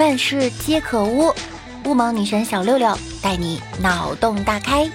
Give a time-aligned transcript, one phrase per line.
[0.00, 1.30] 万事皆可污。
[1.84, 4.90] 乌蒙女神小六六带你脑洞大开。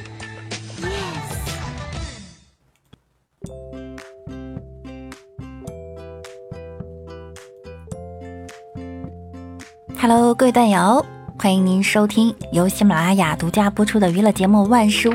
[10.01, 11.05] Hello，各位段友，
[11.37, 15.13] 欢迎您收听由喜马拉雅独家播出的娱乐节目《万事屋》。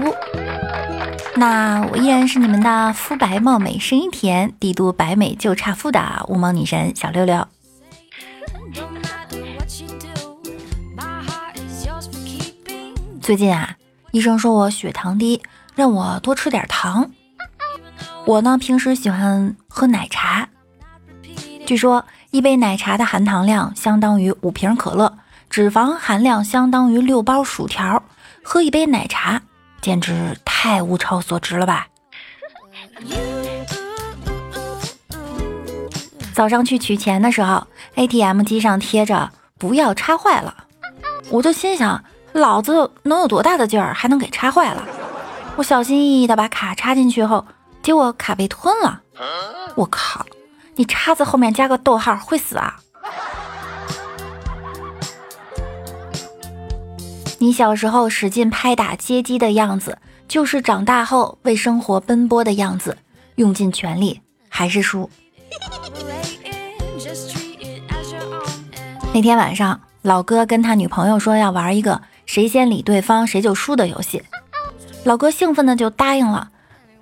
[1.34, 7.45] 那我依然是你们的肤白貌美、声音甜、帝都白美就差富的乌蒙女神小六六。
[13.20, 13.77] 最近啊，
[14.12, 15.42] 医生说我血糖低，
[15.74, 17.11] 让我多吃点糖。
[18.24, 20.48] 我呢，平时喜欢喝奶茶。
[21.66, 25.19] 据说一杯奶茶的含糖量相当于五瓶可乐，
[25.51, 28.02] 脂肪含量相当于六包薯条。
[28.42, 29.42] 喝一杯奶茶，
[29.83, 31.89] 简直太物超所值了吧！
[36.33, 37.66] 早上去取钱的时候
[37.97, 40.64] ，ATM 机上贴着“不要插坏了”，
[41.30, 42.03] 我就心想。
[42.33, 44.86] 老子能有多大的劲儿，还能给插坏了？
[45.56, 47.45] 我小心翼翼的把卡插进去后，
[47.83, 49.00] 结果卡被吞了。
[49.75, 50.25] 我靠！
[50.77, 52.77] 你叉子后面加个逗号会死啊？
[57.39, 62.97] 你小时候使劲拍打街机的样子，就是长大后为生活奔波的样子，
[63.34, 65.11] 用尽全力还是输。
[69.12, 72.00] 那天晚上，老哥跟他女朋友说要玩一个。
[72.31, 74.23] 谁先理对方，谁就输的游戏，
[75.03, 76.48] 老哥兴奋的就答应了。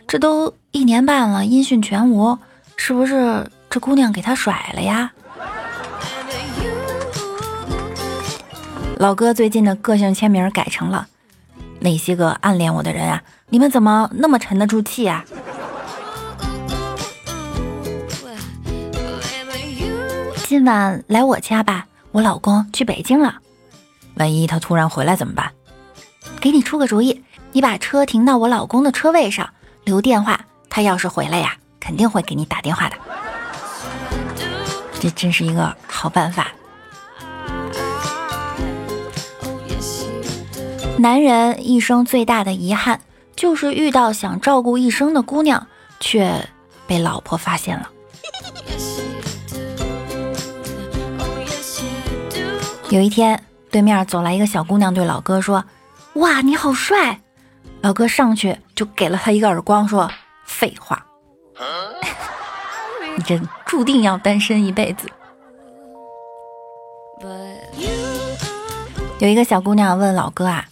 [0.06, 2.38] 这都一年半了，音讯全无，
[2.78, 5.12] 是不是这姑娘给他甩了呀？
[8.96, 11.06] 老哥最近的个性签名改成了：
[11.80, 15.22] 那些个暗恋我的人啊，你们怎么那么沉得住气啊？
[20.46, 23.34] 今晚来我家吧，我老公去北京了。
[24.18, 25.52] 万一他突然回来怎么办？
[26.40, 29.48] 给你出个主意，你把车停到我老公的车位上，
[29.84, 30.40] 留电话。
[30.68, 32.96] 他要是回来呀，肯定会给你打电话的。
[35.00, 36.48] 这真是一个好办法。
[40.98, 43.00] 男人一生最大的遗憾，
[43.34, 45.66] 就是遇到想照顾一生的姑娘，
[46.00, 46.48] 却
[46.86, 47.88] 被老婆发现了。
[52.90, 53.42] 有一天。
[53.70, 55.64] 对面走来一个小姑娘，对老哥说
[56.14, 57.20] ：“哇，你好帅！”
[57.80, 60.10] 老哥上去就给了他一个耳光，说
[60.44, 61.04] ：“废话，
[63.16, 65.08] 你这注定要单身一辈子。”
[69.20, 70.64] 有一个小姑娘问老哥啊：“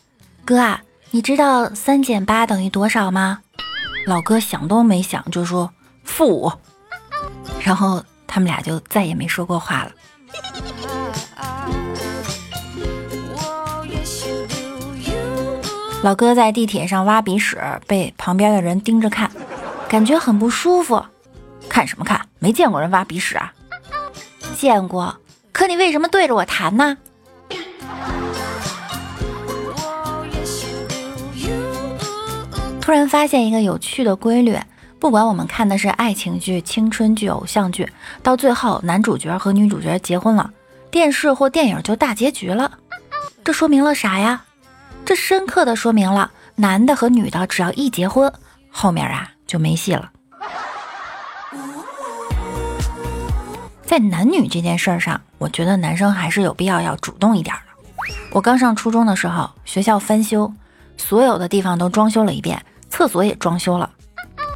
[0.45, 0.81] 哥啊，
[1.11, 3.41] 你知道三减八等于多少吗？”
[4.07, 5.71] 老哥想都没想就说
[6.05, 6.53] ：“负五。”
[7.61, 9.91] 然后他们俩就再也没说过话了。
[16.03, 19.31] 老哥在地铁上挖鼻屎，被旁边的人盯着看，
[19.89, 21.05] 感觉很不舒服。
[21.69, 22.29] 看什么看？
[22.39, 23.53] 没见过人挖鼻屎啊？
[24.57, 25.17] 见过。
[25.51, 26.97] 可你为什么对着我弹呢？
[32.81, 34.57] 突然发现一个有趣的规律：
[35.01, 37.89] 不管我们看的是爱情剧、青春剧、偶像剧，
[38.23, 40.53] 到最后男主角和女主角结婚了，
[40.89, 42.71] 电视或电影就大结局了。
[43.43, 44.45] 这说明了啥呀？
[45.07, 48.33] 这深刻的说明了，男的和女的只要一结婚，
[48.73, 50.11] 后面啊就没戏了。
[53.85, 57.63] 在男女这件事儿上，我觉得男生还是有必要要主动一点的。
[58.33, 60.53] 我刚上初中的时候，学校翻修，
[60.97, 63.89] 所有的地方都装修了一遍，厕所也装修了。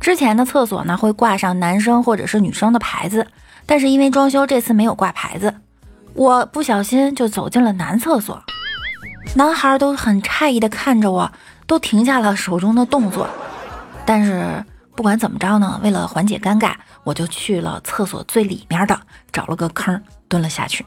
[0.01, 3.25] 之前的厕所呢会挂上男生或者是女生的牌子，
[3.67, 5.55] 但是因为装修这次没有挂牌子，
[6.15, 8.43] 我不小心就走进了男厕所。
[9.35, 11.31] 男孩都很诧异的看着我，
[11.67, 13.29] 都停下了手中的动作。
[14.05, 14.65] 但是
[14.97, 16.75] 不管怎么着呢，为了缓解尴尬，
[17.05, 19.01] 我就去了厕所最里面的，
[19.33, 20.85] 找了个坑蹲了下去。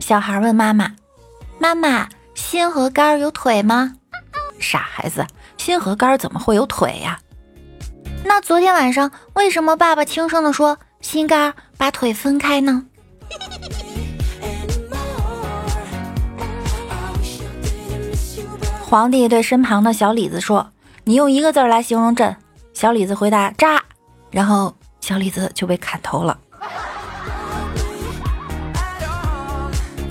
[0.00, 0.92] 小孩问妈妈
[1.60, 3.92] ：“妈妈，心和肝有腿吗？”
[4.58, 5.26] 傻孩子，
[5.58, 7.20] 心和肝怎么会有腿呀？
[8.24, 10.78] 那昨天晚上为什么爸爸轻声的说？
[11.00, 12.84] 心肝把腿分开呢。
[18.84, 20.72] 皇帝对身旁的小李子说
[21.04, 22.36] ：“你用一个字来形容朕。”
[22.74, 23.82] 小李子回答：“渣。”
[24.30, 26.38] 然后小李子就被砍头了。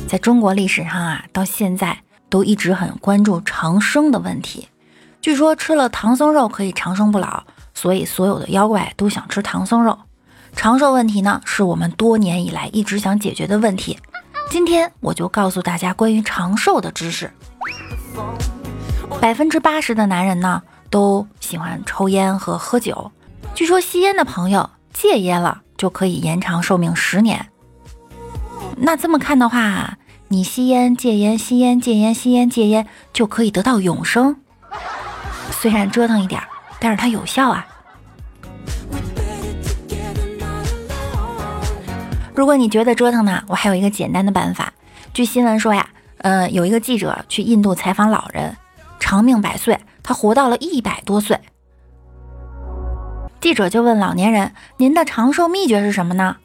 [0.08, 1.98] 在中国历史上啊，到现在
[2.30, 4.70] 都一直很关注长生的问题。
[5.22, 7.44] 据说吃了唐僧肉可以长生不老。
[7.74, 9.96] 所以所有的妖怪都想吃唐僧肉。
[10.58, 13.98] 长寿问题呢，是我们多年以来一直想解决的问题。
[14.50, 17.32] 今天我就告诉大家关于长寿的知识。
[19.22, 23.12] 百分之八十的男人呢，都喜欢抽烟和喝酒。
[23.54, 27.48] 据说吸烟的朋友戒烟了，就可以延长寿命十年。
[28.76, 34.36] 那这么看的话，你吸烟戒烟，吸烟戒烟，吸烟戒烟，就可以得到永生。
[35.52, 36.42] 虽然折腾一点，
[36.80, 37.66] 但是它有效啊。
[42.38, 44.72] 如果你觉得折腾呢，我还有一个简单的办法。
[45.12, 45.90] 据新闻说呀，
[46.20, 48.56] 呃，有一个记者去印度采访老人，
[49.00, 51.40] 长命百岁，他活到了一百多岁。
[53.42, 56.38] 记者就问老年人：“您的长寿秘诀是什么呢？”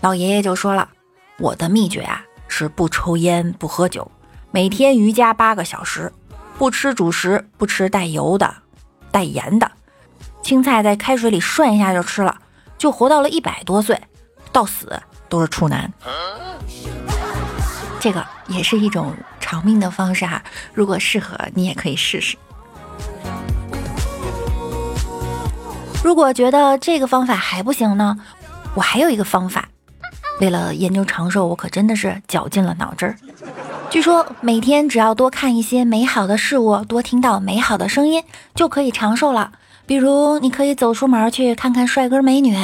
[0.00, 0.88] 老爷爷就说了
[1.38, 4.10] ：“我的秘诀啊，是不抽烟，不喝酒，
[4.50, 6.10] 每天瑜伽八个小时，
[6.56, 8.54] 不吃主食，不吃带油的、
[9.10, 9.70] 带盐的，
[10.42, 12.34] 青菜在开水里涮一下就吃了，
[12.78, 14.00] 就活到了一百多岁，
[14.50, 14.98] 到死。”
[15.28, 15.92] 都是处男，
[18.00, 20.42] 这个也是一种长命的方式哈。
[20.72, 22.36] 如果适合，你也可以试试。
[26.04, 28.16] 如果觉得这个方法还不行呢，
[28.74, 29.68] 我还有一个方法。
[30.40, 33.16] 为了研究长寿，我可真的是绞尽了脑汁儿。
[33.88, 38.22] 据说每天只要多看一些美好的事物，多听到美好的声音，
[38.54, 39.50] 就可以长寿了。
[39.86, 42.54] 比如，你可以走出门去看看帅哥美女。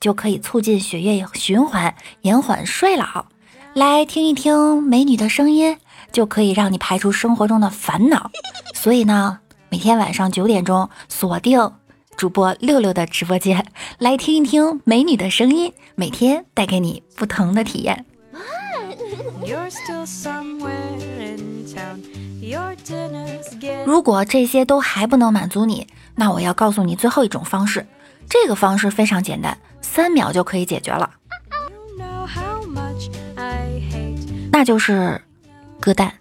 [0.00, 3.26] 就可以促进血液循环，延缓衰老。
[3.74, 5.76] 来听一听美女的声音，
[6.10, 8.30] 就可以让你排除生活中的烦恼。
[8.74, 11.70] 所以呢，每天晚上九点钟锁定
[12.16, 13.66] 主播六六的直播间，
[13.98, 18.06] 来听一听美女的声音，每天带给你不同的体验。
[23.84, 27.86] 如果这些都还不能满足你，那我要告诉你最后一种方式。
[28.28, 29.56] 这个方式非常简单。
[29.82, 31.10] 三秒就可以解决了，
[34.52, 35.20] 那就是
[35.80, 36.12] 割蛋。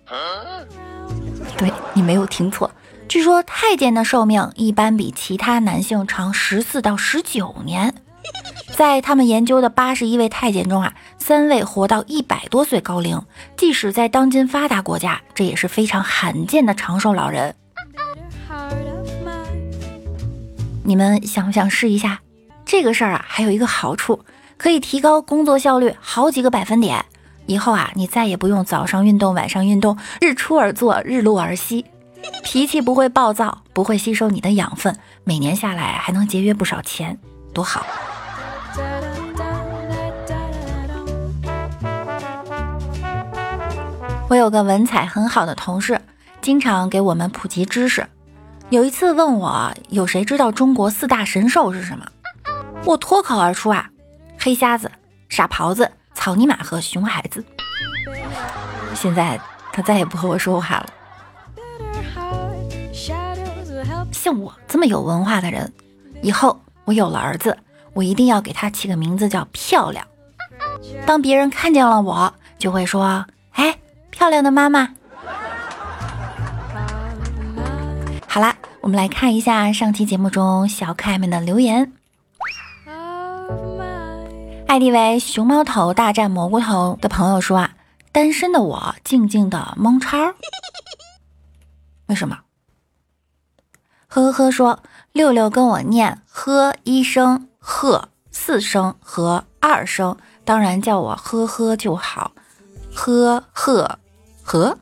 [1.57, 2.72] 对你没有听错，
[3.07, 7.94] 据说太监的寿命一般比其他男性长十四到十九年。
[8.75, 13.22] 在他们研究的八十一位太监中啊，三位活到一百多岁高龄，
[13.57, 17.56] 即使在当今发达国家，这也是非常罕见的长寿老人。
[20.90, 22.20] 你们想不想试一下？
[22.66, 24.26] 这个事儿啊，还有一个好处，
[24.58, 27.06] 可以提高工作效率好几个百分点。
[27.46, 31.86] 以后啊，你再也不用早上运动，晚上运动，日出而作，日落而息，
[32.44, 37.20] 脾气不会暴躁，不会吸收你的养分，每年下来还能节约不少钱，
[37.54, 37.86] 多好！
[44.28, 46.02] 我有个文采很好的同事，
[46.42, 48.08] 经常给我们普及知识。
[48.69, 52.06] 有一次问我，有谁知道中国四大神兽是什么？
[52.86, 53.89] 我脱口而出啊，
[54.38, 54.92] 黑瞎子、
[55.27, 57.44] 傻狍子、草泥马和熊孩子。
[58.94, 59.42] 现在
[59.74, 60.89] 他再也不和我说话了。
[64.12, 65.74] 像我这么有文化的人，
[66.21, 67.57] 以后我有了儿子，
[67.94, 70.06] 我一定要给他起个名字叫漂亮。
[71.07, 73.80] 当别人看见了我，就会说：“哎，
[74.12, 74.94] 漂亮的妈妈。”
[78.81, 81.92] 我们来看一下上期节目中小可爱们的留言。
[84.68, 87.76] 艾迪为熊猫头大战蘑菇头的朋友说啊，
[88.12, 90.33] 单身的我静静的蒙叉。
[92.07, 92.40] 为什么？
[94.07, 94.81] 呵呵呵说
[95.12, 102.31] 六六跟我念呵一声呵四声和二声，当然叫我呵呵就好。
[102.95, 104.00] 呵呵
[104.44, 104.78] 呵。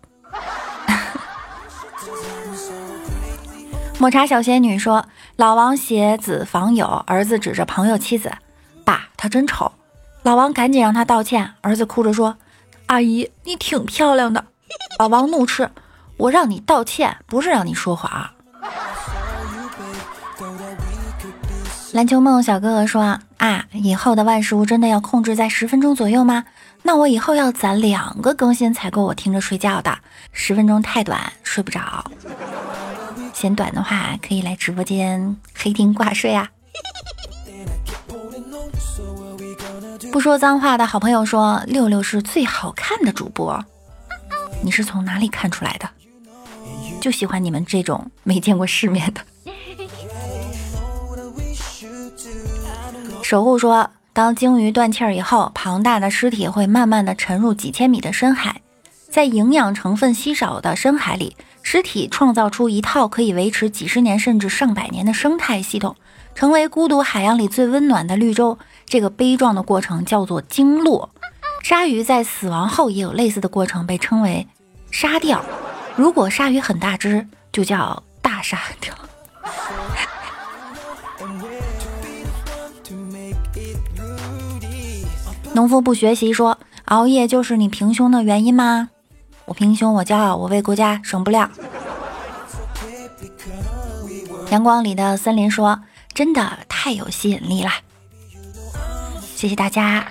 [4.00, 8.32] 抹茶小仙女说，老王携子访友，儿子指着朋友妻子。
[8.86, 9.72] 爸，他真丑！
[10.22, 11.54] 老王赶紧让他道歉。
[11.62, 12.38] 儿子哭着说
[12.86, 14.46] ：“阿姨，你挺漂亮的。”
[15.00, 15.72] 老王怒斥
[16.18, 18.30] ：“我让你道歉，不是让你说谎。”
[21.94, 26.46] 篮球梦小哥哥说：“啊，以后的万事屋真的要控制在十分钟左右吗？
[26.84, 29.98] 那我以后要攒两个更新才够我听着睡觉的。
[30.32, 32.06] 十分钟太短，睡不着。
[33.38, 36.50] 嫌短的话，可以来直播间黑听挂睡啊。”
[40.12, 43.64] 不说脏话的好朋友说：“六六是最好看的主播，
[44.64, 45.88] 你是从哪里看出来的？
[47.00, 49.22] 就喜欢你们这种没见过世面的。”
[53.22, 58.62] 守护说：“当鲸鱼断气儿以后，庞大的尸体会慢慢的沉入几千米的深海，
[59.12, 61.38] 在营养成分稀少的深海里，
[61.70, 65.98] 尸体创造出一套可以维持几十年甚至上百年的生态系统，
[66.34, 68.58] 成为孤独海洋里最温暖的绿洲。
[68.86, 71.10] 这个悲壮的过程叫做鲸落。
[71.64, 74.48] 鲨鱼在死亡后也有类似的过程，被称为
[74.92, 75.44] 鲨钓。
[75.98, 78.96] 如果鲨鱼很大只，就叫大鲨钓。
[85.54, 88.92] 农夫不学习说熬夜就是你平胸的原因吗？
[89.48, 91.50] 我平胸，我骄傲，我为国家省布料。
[94.52, 95.82] 阳光里的森林说
[96.14, 97.72] 真的太有吸引力了，
[99.36, 100.06] 谢谢大家。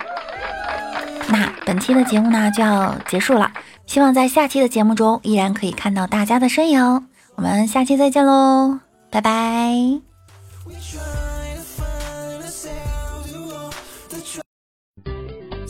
[1.27, 3.51] 那本期的节目呢就要结束了，
[3.85, 7.07] 希望在下期的节目中依然可以看到大家的身影。
[7.35, 8.79] 我们下期再见喽，
[9.11, 10.01] 拜拜。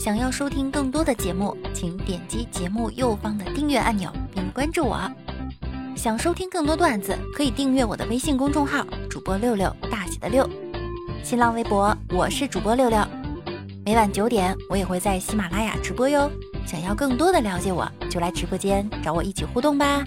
[0.08, 4.98] 想要收听更多的节目，请点击节目右方的订阅按钮并关注我。
[5.94, 10.48] 想收听更多段子，可以订阅我的微信公众号“主播六六大写的六”，
[11.22, 12.98] 新浪微博我是主播六六。
[13.84, 16.30] 每晚九点，我也会在喜马拉雅直播哟。
[16.66, 20.02] 想要更多的了解我，就来直播间找我一起互动吧。